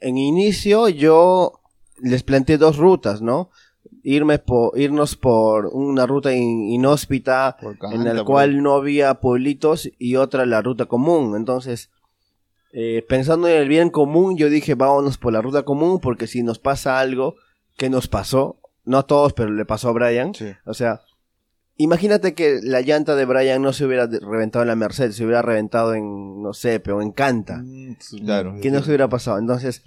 en 0.00 0.18
inicio 0.18 0.88
yo 0.88 1.60
les 2.02 2.22
planteé 2.22 2.58
dos 2.58 2.76
rutas, 2.76 3.22
¿no? 3.22 3.50
Irme 4.06 4.38
por, 4.38 4.78
irnos 4.78 5.16
por 5.16 5.66
una 5.72 6.06
ruta 6.06 6.32
in- 6.34 6.68
inhóspita 6.70 7.56
en 7.90 8.04
la 8.04 8.22
cual 8.22 8.62
no 8.62 8.74
había 8.74 9.14
pueblitos 9.14 9.90
y 9.98 10.16
otra 10.16 10.44
la 10.44 10.60
ruta 10.60 10.84
común. 10.84 11.34
Entonces, 11.36 11.90
eh, 12.72 13.02
pensando 13.08 13.48
en 13.48 13.56
el 13.56 13.68
bien 13.68 13.88
común, 13.88 14.36
yo 14.36 14.50
dije, 14.50 14.74
vámonos 14.74 15.16
por 15.16 15.32
la 15.32 15.40
ruta 15.40 15.62
común 15.62 16.00
porque 16.00 16.26
si 16.26 16.42
nos 16.42 16.58
pasa 16.58 16.98
algo 17.00 17.36
que 17.78 17.88
nos 17.88 18.06
pasó, 18.06 18.60
no 18.84 18.98
a 18.98 19.06
todos, 19.06 19.32
pero 19.32 19.50
le 19.50 19.64
pasó 19.64 19.88
a 19.88 19.92
Brian, 19.92 20.34
Sí. 20.34 20.48
o 20.66 20.74
sea, 20.74 21.00
imagínate 21.78 22.34
que 22.34 22.58
la 22.62 22.82
llanta 22.82 23.16
de 23.16 23.24
Brian 23.24 23.62
no 23.62 23.72
se 23.72 23.86
hubiera 23.86 24.06
reventado 24.06 24.62
en 24.64 24.68
la 24.68 24.76
Merced, 24.76 25.12
se 25.12 25.24
hubiera 25.24 25.40
reventado 25.40 25.94
en, 25.94 26.42
no 26.42 26.52
sé, 26.52 26.78
pero 26.78 27.00
en 27.00 27.10
Canta. 27.12 27.62
Mm, 27.64 27.96
sí. 28.00 28.20
Claro. 28.20 28.56
¿Qué 28.60 28.70
nos 28.70 28.86
hubiera 28.86 29.08
pasado? 29.08 29.38
Entonces, 29.38 29.82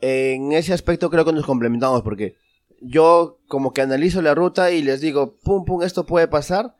en 0.00 0.52
ese 0.52 0.72
aspecto 0.72 1.10
creo 1.10 1.24
que 1.26 1.32
nos 1.32 1.44
complementamos 1.44 2.00
porque 2.02 2.36
yo 2.80 3.38
como 3.48 3.72
que 3.72 3.82
analizo 3.82 4.22
la 4.22 4.34
ruta 4.34 4.70
y 4.70 4.82
les 4.82 5.00
digo, 5.00 5.36
pum, 5.42 5.64
pum, 5.64 5.82
esto 5.82 6.06
puede 6.06 6.28
pasar. 6.28 6.74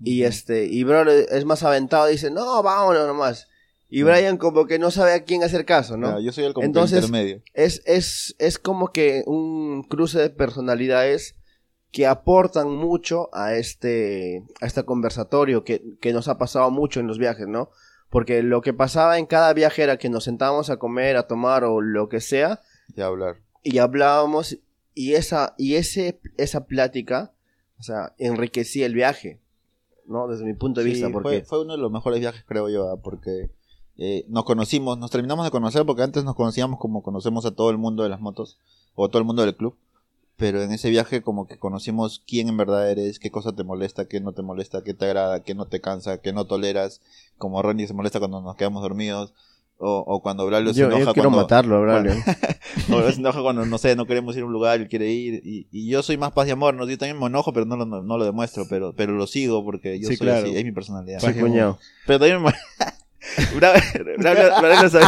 Y 0.00 0.24
este, 0.24 0.66
y 0.66 0.84
bro 0.84 1.08
es 1.10 1.44
más 1.44 1.62
aventado, 1.62 2.06
dice, 2.06 2.30
no, 2.30 2.62
vámonos 2.62 3.06
nomás. 3.06 3.48
Y. 3.88 4.02
Brian 4.02 4.38
como 4.38 4.66
que 4.66 4.78
no 4.80 4.90
sabe 4.90 5.12
a 5.12 5.22
quién 5.24 5.44
hacer 5.44 5.64
caso, 5.64 5.96
¿no? 5.96 6.08
Claro, 6.08 6.20
yo 6.20 6.32
soy 6.32 6.44
el 6.44 6.52
como 6.54 6.66
Entonces- 6.66 7.04
intermedio. 7.04 7.42
es, 7.52 7.80
es, 7.86 8.34
es 8.38 8.58
como 8.58 8.88
que 8.88 9.22
un 9.26 9.84
cruce 9.84 10.18
de 10.18 10.30
personalidades 10.30 11.36
que 11.92 12.06
aportan 12.08 12.70
mucho 12.70 13.28
a 13.32 13.54
este, 13.54 14.42
a 14.60 14.66
este 14.66 14.82
conversatorio 14.84 15.62
que, 15.62 15.80
que 16.00 16.12
nos 16.12 16.26
ha 16.26 16.38
pasado 16.38 16.70
mucho 16.72 16.98
en 16.98 17.06
los 17.06 17.18
viajes, 17.18 17.46
¿no? 17.46 17.70
Porque 18.10 18.42
lo 18.42 18.62
que 18.62 18.72
pasaba 18.74 19.18
en 19.18 19.26
cada 19.26 19.52
viaje 19.52 19.82
era 19.84 19.96
que 19.96 20.08
nos 20.10 20.24
sentábamos 20.24 20.70
a 20.70 20.76
comer, 20.78 21.16
a 21.16 21.28
tomar 21.28 21.62
o 21.62 21.80
lo 21.80 22.08
que 22.08 22.20
sea, 22.20 22.60
Ya 22.96 23.06
hablar. 23.06 23.36
y 23.62 23.78
hablábamos, 23.78 24.58
y 24.94 25.14
esa, 25.14 25.54
y 25.58 25.74
ese, 25.74 26.20
esa 26.36 26.66
plática, 26.66 27.32
o 27.78 27.82
sea, 27.82 28.14
enriquecía 28.18 28.86
el 28.86 28.94
viaje, 28.94 29.40
¿no? 30.06 30.28
Desde 30.28 30.44
mi 30.44 30.54
punto 30.54 30.80
de 30.80 30.86
Sí, 30.86 30.92
vista, 30.92 31.10
porque... 31.10 31.42
fue 31.42 31.62
uno 31.62 31.72
de 31.72 31.78
los 31.78 31.90
mejores 31.90 32.20
viajes, 32.20 32.44
creo 32.46 32.68
yo, 32.68 32.90
ah, 32.90 32.96
porque 33.02 33.50
eh, 33.96 34.24
nos 34.28 34.44
conocimos, 34.44 34.98
nos 34.98 35.10
terminamos 35.10 35.44
de 35.44 35.50
conocer, 35.50 35.84
porque 35.84 36.02
antes 36.02 36.24
nos 36.24 36.34
conocíamos 36.34 36.78
como 36.78 37.02
conocemos 37.02 37.44
a 37.46 37.50
todo 37.54 37.70
el 37.70 37.78
mundo 37.78 38.02
de 38.02 38.08
las 38.08 38.20
motos, 38.20 38.58
o 38.94 39.08
todo 39.08 39.18
el 39.18 39.24
mundo 39.24 39.42
del 39.42 39.56
club, 39.56 39.76
pero 40.36 40.62
en 40.62 40.72
ese 40.72 40.90
viaje 40.90 41.22
como 41.22 41.46
que 41.46 41.58
conocimos 41.58 42.22
quién 42.26 42.48
en 42.48 42.56
verdad 42.56 42.90
eres, 42.90 43.18
qué 43.18 43.30
cosa 43.30 43.54
te 43.54 43.64
molesta, 43.64 44.06
qué 44.06 44.20
no 44.20 44.32
te 44.32 44.42
molesta, 44.42 44.82
qué 44.82 44.94
te 44.94 45.04
agrada, 45.06 45.42
qué 45.42 45.54
no 45.54 45.66
te 45.66 45.80
cansa, 45.80 46.18
qué 46.18 46.32
no 46.32 46.44
toleras, 46.44 47.00
como 47.38 47.62
Ronnie 47.62 47.86
se 47.86 47.94
molesta 47.94 48.18
cuando 48.18 48.40
nos 48.40 48.56
quedamos 48.56 48.82
dormidos, 48.82 49.32
o, 49.84 49.98
o 50.06 50.22
cuando 50.22 50.46
Braulio 50.46 50.72
se 50.72 50.80
Yo, 50.80 50.90
yo 50.90 50.96
enoja 50.96 51.12
quiero 51.12 51.28
cuando... 51.28 51.42
matarlo, 51.42 51.80
Braulio. 51.82 52.14
O 52.92 53.10
se 53.10 53.20
enoja 53.20 53.40
cuando, 53.42 53.64
no 53.66 53.78
sé, 53.78 53.94
no 53.96 54.06
queremos 54.06 54.36
ir 54.36 54.42
a 54.42 54.46
un 54.46 54.52
lugar 54.52 54.80
y 54.80 54.88
quiere 54.88 55.10
ir. 55.10 55.42
Y, 55.44 55.68
y 55.70 55.88
yo 55.88 56.02
soy 56.02 56.16
más 56.16 56.32
paz 56.32 56.48
y 56.48 56.50
amor, 56.50 56.74
¿no? 56.74 56.88
Yo 56.88 56.98
también 56.98 57.18
me 57.18 57.26
enojo, 57.26 57.52
pero 57.52 57.66
no 57.66 57.76
lo, 57.76 57.84
no, 57.86 58.18
lo 58.18 58.24
demuestro, 58.24 58.66
pero, 58.68 58.94
pero 58.94 59.12
lo 59.12 59.26
sigo 59.26 59.64
porque 59.64 59.98
yo 60.00 60.08
Sí, 60.08 60.16
soy 60.16 60.26
claro. 60.26 60.46
así, 60.46 60.56
es 60.56 60.64
mi 60.64 60.72
personalidad. 60.72 61.20
Sí, 61.20 61.32
cuñado. 61.38 61.78
Pero 62.06 62.18
también 62.18 62.42
me, 62.42 62.52
Braulio, 63.56 64.88
sabe. 64.90 65.06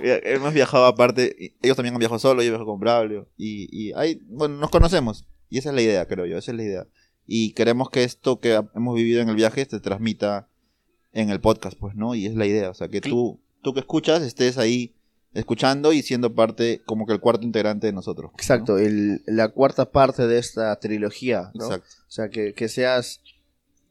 Hemos 0.00 0.52
viajado 0.54 0.86
aparte. 0.86 1.52
Ellos 1.62 1.76
también 1.76 1.94
han 1.94 1.98
viajado 2.00 2.18
solo, 2.18 2.42
yo 2.42 2.50
viajo 2.50 2.66
con 2.66 2.80
Braulio. 2.80 3.28
Y, 3.36 3.68
y 3.70 3.92
ahí, 3.94 4.20
bueno, 4.28 4.56
nos 4.56 4.70
conocemos. 4.70 5.26
Y 5.50 5.58
esa 5.58 5.68
es 5.70 5.74
la 5.74 5.82
idea, 5.82 6.06
creo 6.06 6.26
yo. 6.26 6.38
Esa 6.38 6.50
es 6.52 6.56
la 6.56 6.62
idea. 6.64 6.86
Y 7.26 7.52
queremos 7.52 7.90
que 7.90 8.04
esto 8.04 8.40
que 8.40 8.60
hemos 8.74 8.94
vivido 8.94 9.20
en 9.20 9.28
el 9.28 9.36
viaje 9.36 9.64
se 9.64 9.80
transmita 9.80 10.48
en 11.12 11.30
el 11.30 11.40
podcast, 11.40 11.78
pues, 11.78 11.94
¿no? 11.94 12.14
Y 12.14 12.26
es 12.26 12.34
la 12.34 12.46
idea. 12.46 12.70
O 12.70 12.74
sea, 12.74 12.88
que 12.88 13.00
tú, 13.00 13.38
tú 13.62 13.72
que 13.72 13.80
escuchas 13.80 14.22
estés 14.22 14.58
ahí 14.58 14.94
escuchando 15.34 15.92
y 15.92 16.02
siendo 16.02 16.34
parte, 16.34 16.82
como 16.84 17.06
que 17.06 17.12
el 17.12 17.20
cuarto 17.20 17.44
integrante 17.44 17.86
de 17.86 17.92
nosotros. 17.92 18.30
¿no? 18.32 18.36
Exacto, 18.36 18.78
el, 18.78 19.22
la 19.26 19.48
cuarta 19.48 19.90
parte 19.90 20.26
de 20.26 20.38
esta 20.38 20.78
trilogía, 20.78 21.50
¿no? 21.54 21.64
Exacto. 21.64 21.88
O 22.06 22.10
sea, 22.10 22.28
que, 22.28 22.52
que 22.54 22.68
seas... 22.68 23.20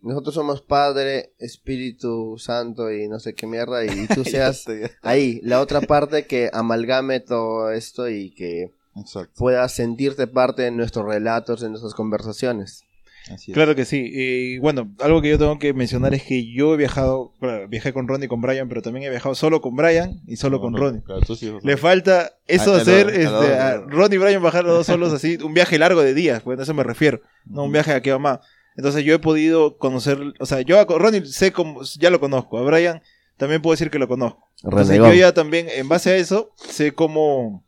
Nosotros 0.03 0.33
somos 0.33 0.63
Padre, 0.63 1.33
Espíritu 1.37 2.35
Santo 2.39 2.91
y 2.91 3.07
no 3.07 3.19
sé 3.19 3.35
qué 3.35 3.45
mierda, 3.45 3.85
y 3.85 4.07
tú 4.15 4.23
seas 4.23 4.65
ahí, 5.03 5.39
la 5.43 5.61
otra 5.61 5.81
parte 5.81 6.25
que 6.25 6.49
amalgame 6.53 7.19
todo 7.19 7.71
esto 7.71 8.09
y 8.09 8.31
que 8.31 8.73
Exacto. 8.95 9.33
puedas 9.37 9.73
sentirte 9.73 10.25
parte 10.25 10.63
de 10.63 10.71
nuestros 10.71 11.05
relatos, 11.05 11.61
de 11.61 11.69
nuestras 11.69 11.93
conversaciones. 11.93 12.83
Así 13.29 13.51
es. 13.51 13.55
Claro 13.55 13.75
que 13.75 13.85
sí. 13.85 14.09
Y 14.11 14.57
bueno, 14.59 14.91
algo 14.99 15.21
que 15.21 15.29
yo 15.29 15.37
tengo 15.37 15.59
que 15.59 15.73
mencionar 15.73 16.13
es 16.13 16.23
que 16.23 16.51
yo 16.51 16.73
he 16.73 16.77
viajado, 16.77 17.33
claro, 17.39 17.67
viajé 17.67 17.93
con 17.93 18.07
Ronnie 18.07 18.25
y 18.25 18.29
con 18.29 18.41
Brian, 18.41 18.67
pero 18.67 18.81
también 18.81 19.05
he 19.05 19.09
viajado 19.09 19.35
solo 19.35 19.61
con 19.61 19.75
Brian 19.75 20.21
y 20.25 20.37
solo 20.37 20.59
con 20.59 20.75
Ronnie. 20.75 21.01
Claro, 21.03 21.21
tú 21.21 21.35
sí, 21.35 21.51
Le 21.63 21.77
falta 21.77 22.33
eso 22.47 22.73
Ah, 22.73 22.77
a 22.77 22.81
hacer, 22.81 23.07
a 23.07 23.11
este, 23.11 23.53
a 23.55 23.77
Ronnie 23.77 24.15
y 24.15 24.19
Brian 24.19 24.41
bajar 24.41 24.63
los 24.63 24.75
dos 24.75 24.87
solos 24.87 25.13
así, 25.13 25.37
un 25.43 25.53
viaje 25.53 25.77
largo 25.77 26.01
de 26.01 26.13
días, 26.13 26.41
pues 26.41 26.59
a 26.59 26.63
eso 26.63 26.73
me 26.73 26.83
refiero, 26.83 27.21
no 27.45 27.63
un 27.63 27.71
viaje 27.71 27.93
a 27.93 28.01
que 28.01 28.17
más. 28.17 28.39
Entonces 28.75 29.03
yo 29.03 29.13
he 29.13 29.19
podido 29.19 29.77
conocer, 29.77 30.19
o 30.39 30.45
sea, 30.45 30.61
yo 30.61 30.79
a 30.79 30.85
Ronnie 30.85 31.25
sé 31.25 31.51
cómo, 31.51 31.81
ya 31.99 32.09
lo 32.09 32.19
conozco, 32.19 32.57
a 32.57 32.63
Brian 32.63 33.01
también 33.37 33.61
puedo 33.61 33.73
decir 33.73 33.89
que 33.89 33.99
lo 33.99 34.07
conozco. 34.07 34.49
Entonces 34.63 34.89
Renegón. 34.89 35.09
yo 35.09 35.15
ya 35.15 35.33
también, 35.33 35.67
en 35.69 35.89
base 35.89 36.11
a 36.11 36.15
eso, 36.15 36.51
sé 36.55 36.91
cómo, 36.93 37.63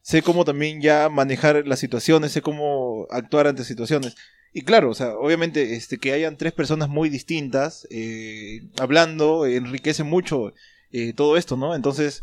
sé 0.00 0.22
cómo 0.22 0.44
también 0.44 0.80
ya 0.80 1.08
manejar 1.10 1.66
las 1.66 1.78
situaciones, 1.78 2.32
sé 2.32 2.40
cómo 2.40 3.06
actuar 3.10 3.46
ante 3.46 3.64
situaciones. 3.64 4.16
Y 4.56 4.62
claro, 4.62 4.90
o 4.90 4.94
sea, 4.94 5.16
obviamente 5.16 5.74
este, 5.74 5.98
que 5.98 6.12
hayan 6.12 6.36
tres 6.38 6.52
personas 6.52 6.88
muy 6.88 7.10
distintas 7.10 7.88
eh, 7.90 8.62
hablando 8.78 9.46
enriquece 9.46 10.04
mucho 10.04 10.54
eh, 10.92 11.12
todo 11.12 11.36
esto, 11.36 11.56
¿no? 11.56 11.74
Entonces, 11.74 12.22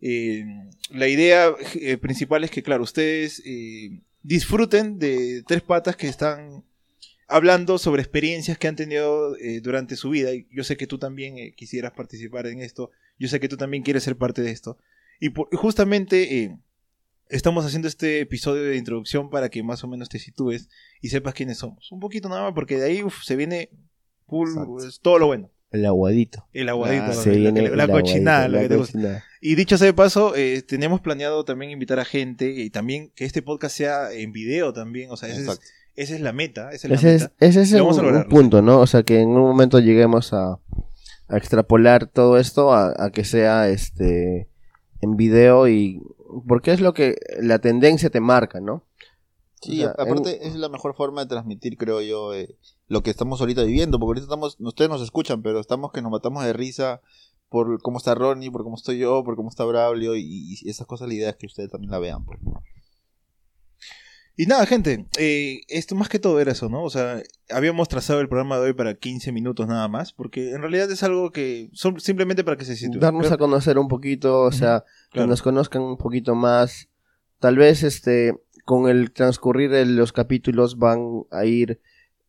eh, 0.00 0.44
la 0.90 1.08
idea 1.08 1.52
eh, 1.74 1.96
principal 1.96 2.44
es 2.44 2.52
que, 2.52 2.62
claro, 2.62 2.84
ustedes 2.84 3.42
eh, 3.44 3.98
disfruten 4.22 5.00
de 5.00 5.42
tres 5.48 5.62
patas 5.62 5.96
que 5.96 6.06
están 6.06 6.62
hablando 7.26 7.78
sobre 7.78 8.02
experiencias 8.02 8.56
que 8.56 8.68
han 8.68 8.76
tenido 8.76 9.34
durante 9.62 9.96
su 9.96 10.10
vida. 10.10 10.32
Y 10.32 10.46
yo 10.52 10.62
sé 10.62 10.76
que 10.76 10.86
tú 10.86 10.98
también 10.98 11.52
quisieras 11.56 11.92
participar 11.92 12.46
en 12.46 12.60
esto. 12.60 12.90
Yo 13.18 13.26
sé 13.28 13.40
que 13.40 13.48
tú 13.48 13.56
también 13.56 13.82
quieres 13.82 14.04
ser 14.04 14.16
parte 14.16 14.42
de 14.42 14.50
esto. 14.52 14.78
Y 15.18 15.30
por- 15.30 15.48
justamente 15.56 16.56
estamos 17.28 17.64
haciendo 17.64 17.88
este 17.88 18.20
episodio 18.20 18.62
de 18.64 18.76
introducción 18.76 19.30
para 19.30 19.48
que 19.48 19.62
más 19.62 19.82
o 19.84 19.88
menos 19.88 20.08
te 20.08 20.18
sitúes 20.18 20.68
y 21.00 21.08
sepas 21.08 21.34
quiénes 21.34 21.58
somos. 21.58 21.90
Un 21.92 22.00
poquito 22.00 22.28
nada 22.28 22.42
más, 22.42 22.52
porque 22.54 22.78
de 22.78 22.86
ahí 22.86 23.02
uf, 23.02 23.22
se 23.24 23.36
viene 23.36 23.70
full, 24.26 24.48
todo 25.02 25.18
lo 25.18 25.26
bueno. 25.26 25.50
El 25.70 25.84
aguadito. 25.86 26.46
El 26.52 26.68
aguadito, 26.68 27.02
Ah, 27.04 27.08
la- 27.08 27.14
Se 27.14 27.36
la, 27.36 27.50
la 27.76 27.88
cochinada, 27.88 28.44
aguadito, 28.44 28.74
que 28.74 28.80
cochinada. 28.80 29.24
Y 29.40 29.56
dicho 29.56 29.76
sea 29.76 29.86
de 29.86 29.92
paso, 29.92 30.36
eh, 30.36 30.62
tenemos 30.62 31.00
planeado 31.00 31.44
también 31.44 31.72
invitar 31.72 31.98
a 31.98 32.04
gente 32.04 32.48
y 32.50 32.70
también 32.70 33.10
que 33.16 33.24
este 33.24 33.42
podcast 33.42 33.76
sea 33.76 34.12
en 34.12 34.30
video 34.30 34.72
también. 34.72 35.10
O 35.10 35.16
sea, 35.16 35.28
esa 35.30 35.38
es, 35.38 35.42
Exacto. 35.46 35.64
esa 35.96 36.14
es 36.14 36.20
la 36.20 36.32
meta. 36.32 36.70
Esa 36.70 36.86
es 36.86 36.90
la 36.90 36.94
Ese 36.96 37.14
es, 37.16 37.30
ese 37.40 37.62
es 37.62 37.72
un, 37.72 37.78
vamos 37.80 37.98
a 37.98 38.00
un 38.02 38.06
lograr, 38.06 38.28
punto, 38.28 38.62
¿no? 38.62 38.78
O 38.78 38.86
sea, 38.86 39.02
que 39.02 39.20
en 39.20 39.30
un 39.30 39.40
momento 39.42 39.80
lleguemos 39.80 40.32
a, 40.32 40.60
a 41.26 41.36
extrapolar 41.36 42.06
todo 42.06 42.38
esto 42.38 42.72
a, 42.72 42.94
a 42.96 43.10
que 43.10 43.24
sea 43.24 43.68
este 43.68 44.48
en 45.04 45.16
video 45.16 45.68
y 45.68 46.02
porque 46.48 46.72
es 46.72 46.80
lo 46.80 46.92
que 46.94 47.16
la 47.40 47.60
tendencia 47.60 48.10
te 48.10 48.20
marca, 48.20 48.60
¿no? 48.60 48.82
Sí, 49.60 49.80
O 49.80 49.82
sea, 49.84 49.90
aparte 49.92 50.46
es 50.46 50.56
la 50.56 50.68
mejor 50.68 50.94
forma 50.94 51.22
de 51.22 51.28
transmitir, 51.28 51.76
creo 51.78 52.00
yo, 52.02 52.34
eh, 52.34 52.56
lo 52.88 53.02
que 53.02 53.10
estamos 53.10 53.40
ahorita 53.40 53.62
viviendo, 53.62 53.98
porque 53.98 54.18
ahorita 54.18 54.24
estamos, 54.24 54.56
ustedes 54.60 54.90
nos 54.90 55.00
escuchan, 55.00 55.42
pero 55.42 55.60
estamos 55.60 55.92
que 55.92 56.02
nos 56.02 56.12
matamos 56.12 56.44
de 56.44 56.52
risa 56.52 57.00
por 57.48 57.80
cómo 57.80 57.98
está 57.98 58.14
Ronnie, 58.14 58.50
por 58.50 58.64
cómo 58.64 58.76
estoy 58.76 58.98
yo, 58.98 59.24
por 59.24 59.36
cómo 59.36 59.48
está 59.48 59.64
Braulio, 59.64 60.16
y, 60.16 60.56
y 60.60 60.68
esas 60.68 60.86
cosas, 60.86 61.08
la 61.08 61.14
idea 61.14 61.30
es 61.30 61.36
que 61.36 61.46
ustedes 61.46 61.70
también 61.70 61.92
la 61.92 61.98
vean. 61.98 62.24
Pues. 62.24 62.40
Y 64.36 64.46
nada, 64.46 64.66
gente, 64.66 65.06
eh, 65.16 65.60
esto 65.68 65.94
más 65.94 66.08
que 66.08 66.18
todo 66.18 66.40
era 66.40 66.50
eso, 66.50 66.68
¿no? 66.68 66.82
O 66.82 66.90
sea, 66.90 67.22
habíamos 67.50 67.88
trazado 67.88 68.20
el 68.20 68.28
programa 68.28 68.56
de 68.56 68.62
hoy 68.62 68.72
para 68.72 68.94
15 68.94 69.30
minutos 69.30 69.68
nada 69.68 69.86
más, 69.86 70.12
porque 70.12 70.50
en 70.50 70.60
realidad 70.60 70.90
es 70.90 71.04
algo 71.04 71.30
que 71.30 71.70
son 71.72 72.00
simplemente 72.00 72.42
para 72.42 72.56
que 72.56 72.64
se 72.64 72.74
sitúen. 72.74 72.98
darnos 72.98 73.30
a 73.30 73.38
conocer 73.38 73.78
un 73.78 73.86
poquito, 73.86 74.40
o 74.40 74.50
sea, 74.50 74.84
que 75.10 75.18
claro. 75.18 75.28
nos 75.28 75.40
conozcan 75.40 75.82
un 75.82 75.96
poquito 75.96 76.34
más. 76.34 76.88
Tal 77.38 77.56
vez 77.56 77.84
este 77.84 78.34
con 78.64 78.88
el 78.88 79.12
transcurrir 79.12 79.70
de 79.70 79.84
los 79.86 80.12
capítulos 80.12 80.78
van 80.78 81.24
a 81.30 81.44
ir 81.44 81.80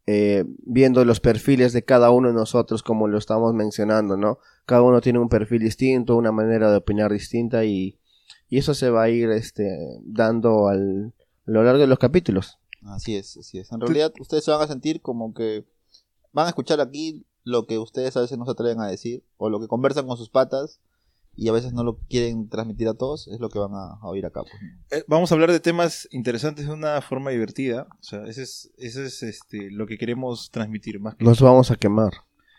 eh, 0.06 0.44
viendo 0.64 1.04
los 1.06 1.20
perfiles 1.20 1.74
de 1.74 1.84
cada 1.84 2.12
uno 2.12 2.28
de 2.28 2.36
nosotros 2.36 2.84
como 2.84 3.08
lo 3.08 3.18
estamos 3.18 3.56
mencionando, 3.56 4.16
¿no? 4.16 4.38
Cada 4.68 4.84
uno 4.84 5.02
tiene 5.02 5.18
un 5.18 5.30
perfil 5.30 5.62
distinto, 5.62 6.18
una 6.18 6.32
manera 6.32 6.70
de 6.70 6.78
opinar 6.78 7.12
distinta 7.12 7.66
y, 7.66 7.98
y 8.48 8.60
eso 8.60 8.76
se 8.76 8.92
va 8.92 9.04
a 9.04 9.10
ir 9.10 9.32
este 9.32 9.76
dando 10.04 10.68
al, 10.68 11.14
a 11.48 11.52
lo 11.52 11.64
largo 11.64 11.80
de 11.80 11.88
los 11.88 12.00
capítulos. 12.00 12.58
Así 12.84 13.16
es, 13.16 13.38
así 13.38 13.58
es. 13.58 13.72
En 13.72 13.82
realidad, 13.82 14.14
ustedes 14.20 14.44
se 14.44 14.52
van 14.52 14.62
a 14.62 14.68
sentir 14.68 15.02
como 15.02 15.34
que 15.34 15.66
van 16.32 16.46
a 16.46 16.50
escuchar 16.50 16.82
aquí 16.82 17.26
lo 17.44 17.66
que 17.68 17.78
ustedes 17.78 18.16
a 18.18 18.22
veces 18.22 18.38
no 18.38 18.46
se 18.46 18.52
atreven 18.52 18.82
a 18.82 18.88
decir, 18.88 19.24
o 19.38 19.50
lo 19.50 19.60
que 19.60 19.68
conversan 19.68 20.08
con 20.08 20.18
sus 20.18 20.30
patas, 20.30 20.80
y 21.36 21.50
a 21.50 21.52
veces 21.52 21.74
no 21.74 21.84
lo 21.84 21.98
quieren 22.10 22.50
transmitir 22.50 22.88
a 22.88 22.94
todos, 22.94 23.28
es 23.28 23.40
lo 23.40 23.50
que 23.50 23.60
van 23.60 23.74
a, 23.74 24.00
a 24.02 24.08
oír 24.08 24.26
acá. 24.26 24.42
Pues. 24.42 24.54
Eh, 24.92 25.06
vamos 25.08 25.32
a 25.32 25.36
hablar 25.36 25.52
de 25.52 25.60
temas 25.60 26.08
interesantes 26.12 26.68
de 26.68 26.74
una 26.74 27.02
forma 27.02 27.32
divertida. 27.32 27.88
O 28.00 28.04
sea, 28.04 28.24
ese 28.26 28.44
es, 28.44 28.72
ese 28.78 29.06
es 29.06 29.22
este, 29.24 29.70
lo 29.72 29.86
que 29.86 29.98
queremos 29.98 30.50
transmitir 30.52 31.00
más 31.00 31.16
que 31.16 31.26
Nos 31.26 31.42
vamos 31.42 31.72
a 31.72 31.76
quemar. 31.76 32.14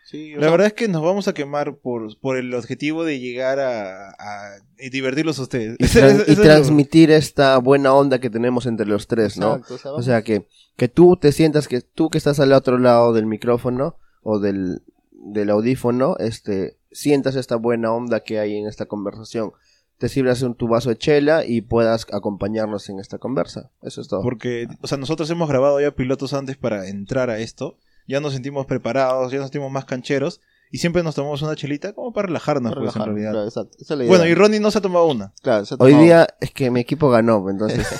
Sí, 0.09 0.35
La 0.35 0.43
sea, 0.43 0.51
verdad 0.53 0.67
es 0.69 0.73
que 0.75 0.87
nos 0.87 1.03
vamos 1.03 1.27
a 1.27 1.35
quemar 1.35 1.79
por, 1.79 2.17
por 2.21 2.37
el 2.37 2.55
objetivo 2.55 3.05
de 3.05 3.19
llegar 3.19 3.59
a, 3.59 4.11
a- 4.11 4.57
y 4.79 4.91
divertirlos 4.91 5.39
a 5.41 5.43
ustedes. 5.43 5.77
Y, 5.81 5.85
tran- 5.87 6.25
transmitir 6.43 7.11
esta 7.11 7.59
buena 7.59 7.93
onda 7.93 8.21
que 8.21 8.31
tenemos 8.31 8.67
entre 8.67 8.87
los 8.87 9.09
tres, 9.09 9.37
¿no? 9.37 9.57
exacto, 9.57 9.75
o 9.75 9.79
sea, 9.79 9.91
O 9.91 9.95
vamos- 9.95 10.05
sea, 10.07 10.23
que, 10.23 10.47
que 10.77 10.89
tú 10.89 11.17
te 11.17 11.33
sientas 11.33 11.67
que 11.67 11.81
tú 11.81 12.09
que 12.09 12.19
estás 12.19 12.39
al 12.39 12.53
otro 12.53 12.79
lado 12.79 13.13
del 13.13 13.27
micrófono 13.27 13.97
o 14.23 14.39
del, 14.39 14.83
del 15.11 15.51
audífono, 15.51 16.17
este, 16.19 16.77
sientas 16.93 17.35
esta 17.35 17.57
buena 17.57 17.93
onda 17.93 18.21
que 18.21 18.39
hay 18.39 18.57
en 18.57 18.69
esta 18.69 18.87
conversación. 18.87 19.53
Te 19.99 20.09
sirvas 20.09 20.43
un, 20.43 20.55
tu 20.55 20.69
vaso 20.69 20.91
de 20.91 20.99
chela 20.99 21.45
y 21.47 21.63
puedas 21.63 22.07
acompañarnos 22.13 22.89
en 22.91 23.01
esta 23.01 23.19
conversa. 23.19 23.71
Eso 23.83 24.03
es 24.03 24.09
todo. 24.09 24.23
Porque, 24.23 24.69
o 24.83 24.87
sea, 24.87 24.99
nosotros 24.99 25.29
hemos 25.31 25.49
grabado 25.49 25.81
ya 25.81 25.91
pilotos 25.93 26.33
antes 26.35 26.57
para 26.57 26.87
entrar 26.89 27.31
a 27.31 27.39
esto. 27.39 27.79
Ya 28.07 28.21
nos 28.21 28.33
sentimos 28.33 28.67
preparados, 28.67 29.33
ya 29.33 29.39
nos 29.39 29.47
sentimos 29.47 29.71
más 29.71 29.85
cancheros. 29.85 30.41
Y 30.71 30.79
siempre 30.79 31.05
nos 31.05 31.15
tomamos 31.15 31.43
una 31.43 31.55
chelita 31.55 31.93
como 31.93 32.13
para 32.13 32.27
relajarnos, 32.27 32.73
para 32.73 32.85
pues, 32.85 32.97
en 32.97 33.05
realidad. 33.05 33.31
claro, 33.31 33.47
exacto, 33.47 33.77
esa 33.81 33.95
es 33.95 33.99
la 33.99 34.05
idea. 34.05 34.09
Bueno, 34.17 34.27
y 34.27 34.35
Ronnie 34.35 34.59
no 34.59 34.73
se 34.73 34.79
ha 34.79 34.81
tomado 34.81 35.07
una. 35.07 35.33
Claro, 35.41 35.65
se 35.65 35.75
ha 35.75 35.77
Hoy 35.79 35.95
día 35.95 36.27
es 36.41 36.51
que 36.51 36.73
mi 36.73 36.81
equipo 36.81 37.09
ganó, 37.09 37.49
entonces 37.49 37.87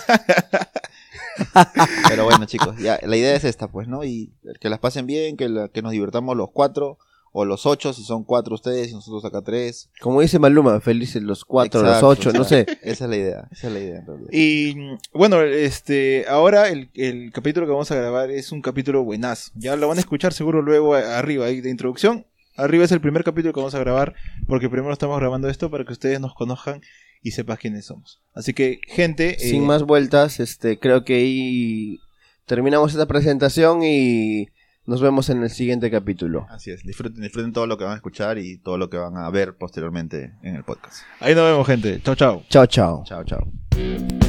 Pero 2.09 2.25
bueno, 2.25 2.45
chicos, 2.47 2.77
ya, 2.79 2.99
la 3.03 3.17
idea 3.17 3.35
es 3.35 3.45
esta, 3.45 3.69
pues, 3.69 3.89
¿no? 3.89 4.05
Y 4.05 4.33
que 4.61 4.69
las 4.69 4.79
pasen 4.79 5.07
bien, 5.07 5.37
que, 5.37 5.49
la- 5.49 5.69
que 5.69 5.83
nos 5.83 5.93
divertamos 5.93 6.37
los 6.37 6.51
cuatro, 6.53 6.99
o 7.39 7.45
los 7.45 7.67
ocho, 7.67 7.93
si 7.93 8.03
son 8.03 8.25
cuatro 8.25 8.55
ustedes 8.55 8.91
y 8.91 8.95
nosotros 8.95 9.23
acá 9.27 9.43
tres. 9.43 9.91
como 10.01 10.23
dice 10.23 10.39
Maluma, 10.39 10.81
felices 10.81 11.23
los 11.23 11.45
cuatro, 11.45 11.81
Exacto, 11.83 12.07
los 12.09 12.19
ocho, 12.19 12.29
o 12.31 12.33
sea, 12.33 12.39
no 12.41 12.45
sé. 12.45 12.67
Esa 12.83 13.05
es 13.05 13.11
la 13.11 13.17
idea, 13.17 13.49
esa 13.53 13.67
es 13.67 13.73
la 13.75 13.79
idea, 13.81 13.99
en 13.99 14.07
realidad. 14.07 14.29
Y 14.33 14.75
bueno, 15.13 15.43
este, 15.43 16.25
ahora 16.29 16.69
el, 16.71 16.89
el 16.95 17.31
capítulo 17.33 17.67
que 17.67 17.73
vamos 17.73 17.91
a 17.91 17.97
grabar 17.97 18.31
es 18.31 18.53
un 18.53 18.63
capítulo 18.63 19.05
buenazo. 19.05 19.51
Ya 19.55 19.77
lo 19.77 19.87
van 19.87 19.99
a 19.99 20.01
escuchar 20.01 20.33
seguro 20.33 20.63
luego 20.63 20.95
a- 20.95 21.19
arriba, 21.19 21.45
ahí 21.45 21.61
de 21.61 21.69
introducción. 21.71 22.27
Arriba 22.57 22.85
es 22.87 22.93
el 22.93 23.03
primer 23.03 23.23
capítulo 23.23 23.53
que 23.53 23.61
vamos 23.61 23.75
a 23.75 23.81
grabar, 23.81 24.15
porque 24.49 24.71
primero 24.71 24.93
estamos 24.95 25.19
grabando 25.21 25.51
esto 25.51 25.71
para 25.71 25.85
que 25.85 25.93
ustedes 25.93 26.19
nos 26.21 26.33
conozcan 26.35 26.81
y 27.23 27.33
sepan 27.33 27.59
quiénes 27.61 27.85
somos. 27.85 28.23
Así 28.35 28.55
que, 28.55 28.81
gente, 28.87 29.37
Sin 29.39 29.65
eh, 29.65 29.67
más 29.67 29.83
vueltas, 29.83 30.41
este, 30.41 30.79
creo 30.79 31.05
que 31.05 31.17
ahí 31.17 31.99
terminamos 32.47 32.93
esta 32.93 33.05
presentación 33.07 33.83
y 33.85 34.49
nos 34.87 35.01
vemos 35.01 35.29
en 35.31 35.43
el 35.43 35.51
siguiente 35.51 35.91
capítulo. 35.91 36.47
Así 36.49 36.71
es, 36.71 36.83
disfruten, 36.85 37.23
disfruten 37.23 37.53
todo 37.53 37.67
lo 37.67 37.77
que 37.77 37.85
van 37.85 37.95
a 37.95 37.97
escuchar 37.97 38.39
y 38.39 38.59
todo 38.59 38.79
lo 38.79 38.89
que 38.89 38.97
van 38.97 39.17
a 39.17 39.29
ver 39.31 39.57
posteriormente 39.57 40.33
en 40.43 40.57
el 40.57 40.65
podcast. 40.65 41.03
ahí 41.21 41.35
nos 41.35 41.45
vemos, 41.45 41.67
gente. 41.67 42.01
Chao, 42.03 42.15
chao. 42.15 42.43
Chao, 42.49 42.67
chao. 42.67 43.05
Chao, 43.05 43.25
chao. 43.25 44.26